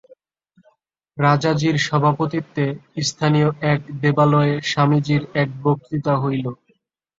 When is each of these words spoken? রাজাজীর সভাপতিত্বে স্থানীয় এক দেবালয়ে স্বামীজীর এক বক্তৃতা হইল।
রাজাজীর 1.17 1.75
সভাপতিত্বে 1.79 2.65
স্থানীয় 3.01 3.49
এক 3.71 3.79
দেবালয়ে 4.01 4.53
স্বামীজীর 4.63 5.21
এক 5.35 5.49
বক্তৃতা 5.63 6.13
হইল। 6.17 6.45